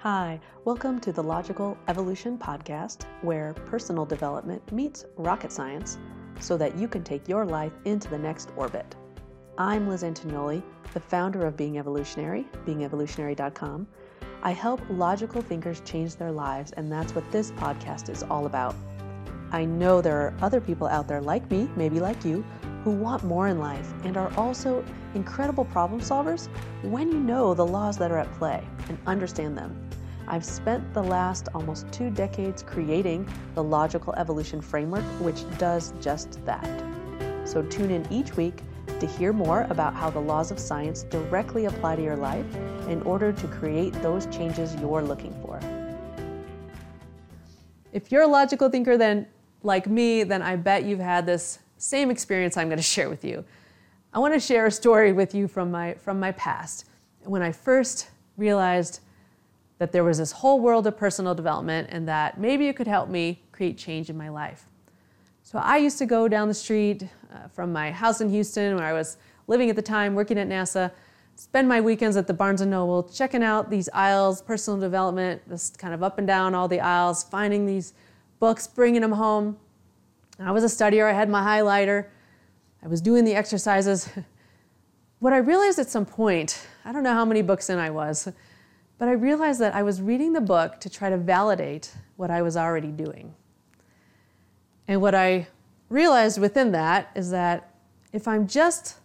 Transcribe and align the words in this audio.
Hi, 0.00 0.38
welcome 0.66 1.00
to 1.00 1.10
the 1.10 1.22
Logical 1.22 1.76
Evolution 1.88 2.36
Podcast, 2.36 3.04
where 3.22 3.54
personal 3.54 4.04
development 4.04 4.70
meets 4.70 5.06
rocket 5.16 5.50
science 5.50 5.96
so 6.38 6.58
that 6.58 6.76
you 6.76 6.86
can 6.86 7.02
take 7.02 7.26
your 7.26 7.46
life 7.46 7.72
into 7.86 8.06
the 8.08 8.18
next 8.18 8.50
orbit. 8.56 8.94
I'm 9.56 9.88
Liz 9.88 10.02
Antognoli, 10.02 10.62
the 10.92 11.00
founder 11.00 11.46
of 11.46 11.56
Being 11.56 11.78
Evolutionary, 11.78 12.46
beingevolutionary.com. 12.66 13.88
I 14.42 14.50
help 14.50 14.82
logical 14.90 15.40
thinkers 15.40 15.80
change 15.80 16.16
their 16.16 16.30
lives, 16.30 16.72
and 16.72 16.92
that's 16.92 17.14
what 17.14 17.28
this 17.32 17.50
podcast 17.52 18.10
is 18.10 18.22
all 18.24 18.44
about. 18.44 18.74
I 19.50 19.64
know 19.64 20.02
there 20.02 20.20
are 20.20 20.34
other 20.42 20.60
people 20.60 20.86
out 20.86 21.08
there 21.08 21.22
like 21.22 21.50
me, 21.50 21.70
maybe 21.74 22.00
like 22.00 22.22
you, 22.22 22.44
who 22.84 22.90
want 22.90 23.24
more 23.24 23.48
in 23.48 23.58
life 23.58 23.94
and 24.04 24.18
are 24.18 24.32
also 24.36 24.84
incredible 25.14 25.64
problem 25.64 26.00
solvers 26.02 26.48
when 26.82 27.10
you 27.10 27.18
know 27.18 27.54
the 27.54 27.66
laws 27.66 27.96
that 27.96 28.12
are 28.12 28.18
at 28.18 28.32
play 28.34 28.62
and 28.88 28.98
understand 29.06 29.56
them. 29.56 29.85
I've 30.28 30.44
spent 30.44 30.92
the 30.92 31.02
last 31.02 31.48
almost 31.54 31.90
two 31.92 32.10
decades 32.10 32.62
creating 32.62 33.28
the 33.54 33.62
Logical 33.62 34.12
Evolution 34.14 34.60
Framework, 34.60 35.04
which 35.20 35.44
does 35.58 35.92
just 36.00 36.44
that. 36.44 36.68
So 37.44 37.62
tune 37.62 37.90
in 37.92 38.06
each 38.10 38.36
week 38.36 38.62
to 38.98 39.06
hear 39.06 39.32
more 39.32 39.66
about 39.70 39.94
how 39.94 40.10
the 40.10 40.18
laws 40.18 40.50
of 40.50 40.58
science 40.58 41.04
directly 41.04 41.66
apply 41.66 41.96
to 41.96 42.02
your 42.02 42.16
life 42.16 42.46
in 42.88 43.02
order 43.02 43.32
to 43.32 43.46
create 43.48 43.92
those 44.02 44.26
changes 44.26 44.74
you're 44.76 45.02
looking 45.02 45.32
for. 45.42 45.60
If 47.92 48.10
you're 48.10 48.22
a 48.22 48.28
logical 48.28 48.68
thinker, 48.68 48.96
then 48.96 49.26
like 49.62 49.86
me, 49.86 50.24
then 50.24 50.42
I 50.42 50.56
bet 50.56 50.84
you've 50.84 51.00
had 51.00 51.24
this 51.24 51.60
same 51.78 52.10
experience 52.10 52.56
I'm 52.56 52.68
going 52.68 52.76
to 52.78 52.82
share 52.82 53.08
with 53.08 53.24
you. 53.24 53.44
I 54.12 54.18
want 54.18 54.34
to 54.34 54.40
share 54.40 54.66
a 54.66 54.70
story 54.70 55.12
with 55.12 55.34
you 55.34 55.46
from 55.46 55.70
my 55.70 55.94
from 55.94 56.18
my 56.18 56.32
past. 56.32 56.86
When 57.24 57.42
I 57.42 57.52
first 57.52 58.08
realized 58.36 59.00
that 59.78 59.92
there 59.92 60.04
was 60.04 60.18
this 60.18 60.32
whole 60.32 60.60
world 60.60 60.86
of 60.86 60.96
personal 60.96 61.34
development 61.34 61.88
and 61.90 62.08
that 62.08 62.38
maybe 62.38 62.68
it 62.68 62.76
could 62.76 62.86
help 62.86 63.08
me 63.08 63.42
create 63.52 63.76
change 63.76 64.08
in 64.08 64.16
my 64.16 64.28
life. 64.28 64.66
So 65.42 65.58
I 65.58 65.76
used 65.76 65.98
to 65.98 66.06
go 66.06 66.28
down 66.28 66.48
the 66.48 66.54
street 66.54 67.04
uh, 67.32 67.48
from 67.48 67.72
my 67.72 67.90
house 67.92 68.20
in 68.20 68.30
Houston, 68.30 68.74
where 68.76 68.86
I 68.86 68.92
was 68.92 69.16
living 69.46 69.70
at 69.70 69.76
the 69.76 69.82
time, 69.82 70.14
working 70.14 70.38
at 70.38 70.48
NASA, 70.48 70.90
spend 71.36 71.68
my 71.68 71.80
weekends 71.80 72.16
at 72.16 72.26
the 72.26 72.34
Barnes 72.34 72.62
and 72.62 72.70
Noble, 72.70 73.04
checking 73.04 73.42
out 73.42 73.70
these 73.70 73.88
aisles, 73.92 74.42
personal 74.42 74.80
development, 74.80 75.46
just 75.48 75.78
kind 75.78 75.94
of 75.94 76.02
up 76.02 76.18
and 76.18 76.26
down 76.26 76.54
all 76.54 76.66
the 76.66 76.80
aisles, 76.80 77.22
finding 77.22 77.66
these 77.66 77.92
books, 78.40 78.66
bringing 78.66 79.02
them 79.02 79.12
home. 79.12 79.56
I 80.38 80.50
was 80.50 80.64
a 80.64 80.66
studier. 80.66 81.08
I 81.08 81.12
had 81.12 81.28
my 81.28 81.42
highlighter. 81.42 82.06
I 82.82 82.88
was 82.88 83.00
doing 83.00 83.24
the 83.24 83.34
exercises. 83.34 84.08
what 85.18 85.32
I 85.32 85.38
realized 85.38 85.78
at 85.78 85.88
some 85.88 86.06
point, 86.06 86.66
I 86.84 86.92
don't 86.92 87.02
know 87.02 87.14
how 87.14 87.24
many 87.24 87.42
books 87.42 87.70
in 87.70 87.78
I 87.78 87.90
was, 87.90 88.28
but 88.98 89.08
I 89.08 89.12
realized 89.12 89.60
that 89.60 89.74
I 89.74 89.82
was 89.82 90.00
reading 90.00 90.32
the 90.32 90.40
book 90.40 90.80
to 90.80 90.90
try 90.90 91.10
to 91.10 91.16
validate 91.16 91.92
what 92.16 92.30
I 92.30 92.42
was 92.42 92.56
already 92.56 92.90
doing. 92.90 93.34
And 94.88 95.00
what 95.00 95.14
I 95.14 95.48
realized 95.90 96.40
within 96.40 96.72
that 96.72 97.10
is 97.14 97.30
that 97.30 97.74
if 98.12 98.26
I'm 98.26 98.46
just 98.46 98.96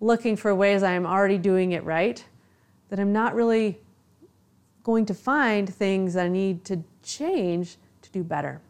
looking 0.00 0.36
for 0.36 0.54
ways 0.54 0.82
I'm 0.82 1.06
already 1.06 1.38
doing 1.38 1.72
it 1.72 1.84
right, 1.84 2.24
that 2.88 2.98
I'm 2.98 3.12
not 3.12 3.34
really 3.34 3.78
going 4.82 5.06
to 5.06 5.14
find 5.14 5.72
things 5.72 6.16
I 6.16 6.28
need 6.28 6.64
to 6.64 6.82
change 7.02 7.76
to 8.02 8.10
do 8.10 8.24
better. 8.24 8.60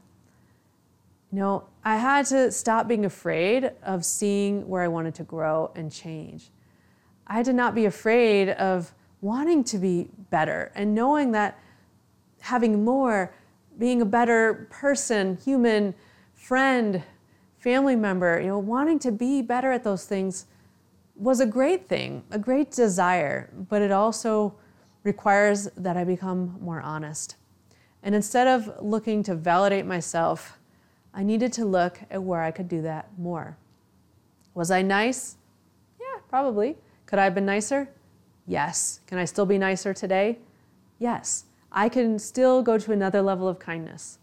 You 1.33 1.39
know, 1.39 1.65
I 1.85 1.97
had 1.97 2.27
to 2.27 2.51
stop 2.51 2.89
being 2.89 3.05
afraid 3.05 3.71
of 3.83 4.05
seeing 4.05 4.69
where 4.69 4.83
I 4.83 4.89
wanted 4.89 5.15
to 5.17 5.23
grow 5.23 5.71
and 5.77 5.91
change. 5.91 6.51
I 7.27 7.35
had 7.35 7.45
to 7.47 7.53
not 7.53 7.75
be 7.75 7.85
afraid 7.85 8.51
of 8.51 8.93
wanting 9.21 9.65
to 9.65 9.79
be 9.79 10.09
better 10.31 10.73
and 10.75 10.95
knowing 10.95 11.33
that 11.33 11.59
having 12.41 12.85
more, 12.85 13.35
being 13.79 14.01
a 14.01 14.05
better 14.05 14.67
person, 14.71 15.37
human, 15.45 15.95
friend, 16.35 17.03
family 17.59 17.97
member, 17.97 18.41
you 18.41 18.47
know, 18.47 18.59
wanting 18.59 18.99
to 18.99 19.13
be 19.13 19.43
better 19.43 19.71
at 19.71 19.85
those 19.85 20.07
things 20.07 20.47
was 21.15 21.41
a 21.41 21.47
great 21.47 21.87
thing, 21.87 22.25
a 22.31 22.39
great 22.39 22.71
desire, 22.71 23.51
but 23.69 23.83
it 23.83 23.91
also 23.91 24.55
requires 25.03 25.69
that 25.77 25.97
I 25.97 26.05
become 26.05 26.57
more 26.61 26.81
honest. 26.81 27.37
And 28.03 28.15
instead 28.15 28.47
of 28.47 28.83
looking 28.83 29.23
to 29.25 29.35
validate 29.35 29.85
myself, 29.85 30.59
I 31.13 31.23
needed 31.23 31.53
to 31.55 31.65
look 31.67 32.01
at 32.11 32.23
where 32.23 32.43
I 32.43 32.51
could 32.51 32.69
do 32.69 32.81
that 32.83 33.11
more. 33.19 33.59
Was 34.55 34.71
I 34.71 34.81
nice? 34.81 35.37
Yeah, 36.01 36.21
probably. 36.29 36.77
Could 37.05 37.19
I 37.19 37.25
have 37.25 37.35
been 37.35 37.47
nicer? 37.47 37.89
Yes. 38.51 38.99
Can 39.07 39.17
I 39.17 39.27
still 39.27 39.47
be 39.47 39.59
nicer 39.59 39.95
today? 39.95 40.41
Yes. 40.99 41.45
I 41.71 41.89
can 41.89 42.19
still 42.19 42.65
go 42.65 42.79
to 42.79 42.91
another 42.91 43.23
level 43.23 43.47
of 43.47 43.61
kindness. 43.61 44.19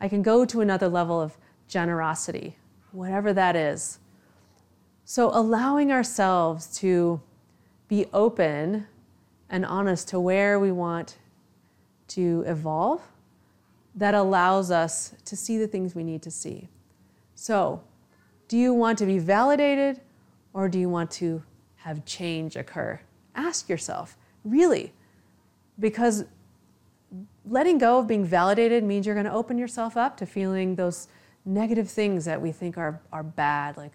I 0.00 0.08
can 0.08 0.20
go 0.20 0.44
to 0.46 0.60
another 0.60 0.88
level 0.88 1.20
of 1.20 1.36
generosity, 1.68 2.56
whatever 2.90 3.32
that 3.32 3.54
is. 3.54 4.00
So, 5.04 5.30
allowing 5.32 5.92
ourselves 5.92 6.76
to 6.78 7.20
be 7.86 8.06
open 8.12 8.88
and 9.48 9.64
honest 9.64 10.08
to 10.08 10.18
where 10.18 10.58
we 10.58 10.72
want 10.72 11.16
to 12.08 12.42
evolve, 12.48 13.00
that 13.94 14.12
allows 14.12 14.72
us 14.72 15.14
to 15.24 15.36
see 15.36 15.56
the 15.56 15.68
things 15.68 15.94
we 15.94 16.02
need 16.02 16.22
to 16.22 16.32
see. 16.32 16.68
So, 17.36 17.84
do 18.48 18.58
you 18.58 18.74
want 18.74 18.98
to 18.98 19.06
be 19.06 19.20
validated 19.20 20.00
or 20.52 20.68
do 20.68 20.80
you 20.80 20.88
want 20.88 21.12
to 21.12 21.44
have 21.76 22.04
change 22.04 22.56
occur? 22.56 22.98
Ask 23.38 23.68
yourself, 23.68 24.16
really, 24.44 24.92
because 25.78 26.24
letting 27.46 27.78
go 27.78 27.98
of 27.98 28.06
being 28.06 28.24
validated 28.24 28.84
means 28.84 29.06
you're 29.06 29.14
going 29.14 29.26
to 29.26 29.32
open 29.32 29.56
yourself 29.56 29.96
up 29.96 30.16
to 30.18 30.26
feeling 30.26 30.74
those 30.74 31.08
negative 31.44 31.88
things 31.88 32.24
that 32.24 32.42
we 32.42 32.52
think 32.52 32.76
are, 32.76 33.00
are 33.12 33.22
bad, 33.22 33.76
like, 33.76 33.92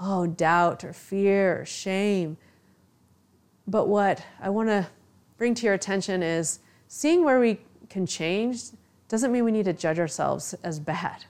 oh, 0.00 0.26
doubt 0.26 0.84
or 0.84 0.92
fear 0.92 1.60
or 1.60 1.64
shame. 1.64 2.36
But 3.66 3.86
what 3.88 4.24
I 4.40 4.50
want 4.50 4.68
to 4.68 4.86
bring 5.38 5.54
to 5.54 5.66
your 5.66 5.74
attention 5.74 6.22
is 6.22 6.58
seeing 6.88 7.24
where 7.24 7.40
we 7.40 7.60
can 7.88 8.04
change 8.04 8.62
doesn't 9.08 9.30
mean 9.30 9.44
we 9.44 9.52
need 9.52 9.66
to 9.66 9.72
judge 9.72 9.98
ourselves 9.98 10.54
as 10.64 10.80
bad, 10.80 11.24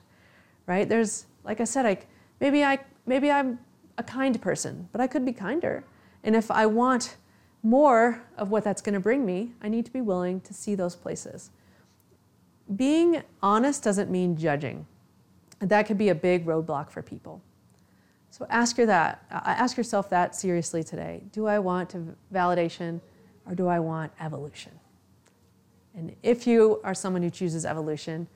right? 0.65 0.89
There's, 0.89 1.27
like 1.43 1.61
I 1.61 1.65
said, 1.65 1.85
I, 1.85 1.99
maybe, 2.39 2.63
I, 2.63 2.79
maybe 3.05 3.29
I'm 3.29 3.59
a 3.97 4.03
kind 4.03 4.41
person, 4.41 4.89
but 4.91 4.99
I 4.99 5.07
could 5.07 5.25
be 5.25 5.33
kinder. 5.33 5.83
And 6.23 6.35
if 6.35 6.49
I 6.49 6.65
want 6.65 7.17
more 7.63 8.21
of 8.37 8.51
what 8.51 8.63
that's 8.63 8.81
going 8.81 8.93
to 8.93 8.99
bring 8.99 9.25
me, 9.25 9.53
I 9.61 9.69
need 9.69 9.85
to 9.85 9.91
be 9.91 10.01
willing 10.01 10.41
to 10.41 10.53
see 10.53 10.75
those 10.75 10.95
places. 10.95 11.49
Being 12.75 13.23
honest 13.41 13.83
doesn't 13.83 14.11
mean 14.11 14.35
judging. 14.35 14.85
That 15.59 15.87
could 15.87 15.97
be 15.97 16.09
a 16.09 16.15
big 16.15 16.45
roadblock 16.45 16.89
for 16.89 17.01
people. 17.01 17.41
So 18.29 18.45
ask 18.49 18.77
your 18.77 18.87
that. 18.87 19.23
Uh, 19.31 19.41
ask 19.45 19.77
yourself 19.77 20.09
that 20.09 20.35
seriously 20.35 20.83
today. 20.83 21.23
Do 21.31 21.45
I 21.45 21.59
want 21.59 21.95
validation 22.33 22.99
or 23.45 23.55
do 23.55 23.67
I 23.67 23.79
want 23.79 24.11
evolution? 24.19 24.71
And 25.95 26.15
if 26.23 26.47
you 26.47 26.81
are 26.83 26.95
someone 26.95 27.21
who 27.21 27.29
chooses 27.29 27.65
evolution, 27.65 28.27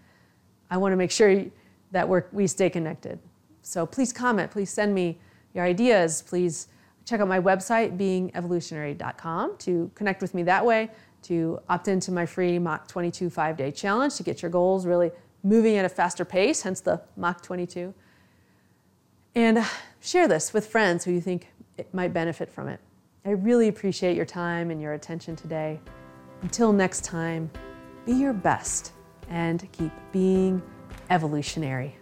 I 0.69 0.77
want 0.77 0.91
to 0.93 0.97
make 0.97 1.11
sure 1.11 1.45
that 1.91 2.07
we 2.07 2.19
we 2.31 2.47
stay 2.47 2.69
connected. 2.69 3.19
So 3.61 3.85
please 3.85 4.13
comment, 4.13 4.51
please 4.51 4.69
send 4.69 4.93
me 4.93 5.17
your 5.53 5.65
ideas, 5.65 6.21
please 6.21 6.67
check 7.07 7.21
out 7.21 7.27
my 7.27 7.39
website, 7.39 7.97
beingevolutionary.com, 7.97 9.57
to 9.59 9.89
connect 9.95 10.21
with 10.21 10.33
me 10.33 10.43
that 10.43 10.65
way, 10.65 10.91
to 11.23 11.59
opt 11.69 11.87
into 11.87 12.11
my 12.11 12.25
free 12.25 12.59
Mach 12.59 12.87
22 12.87 13.29
five 13.29 13.57
day 13.57 13.71
challenge 13.71 14.15
to 14.15 14.23
get 14.23 14.41
your 14.41 14.51
goals 14.51 14.85
really 14.85 15.11
moving 15.41 15.77
at 15.77 15.85
a 15.85 15.89
faster 15.89 16.25
pace, 16.25 16.61
hence 16.61 16.81
the 16.81 17.01
Mach 17.15 17.41
22. 17.41 17.93
And 19.35 19.65
share 20.01 20.27
this 20.27 20.53
with 20.53 20.67
friends 20.67 21.05
who 21.05 21.11
you 21.11 21.21
think 21.21 21.47
might 21.93 22.13
benefit 22.13 22.51
from 22.51 22.67
it. 22.67 22.79
I 23.25 23.31
really 23.31 23.67
appreciate 23.67 24.15
your 24.15 24.25
time 24.25 24.71
and 24.71 24.81
your 24.81 24.93
attention 24.93 25.35
today. 25.35 25.79
Until 26.41 26.73
next 26.73 27.03
time, 27.03 27.49
be 28.05 28.13
your 28.13 28.33
best 28.33 28.93
and 29.29 29.69
keep 29.71 29.91
being 30.11 30.61
evolutionary. 31.09 31.95